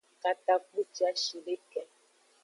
[0.21, 1.79] Katakpuciashideke.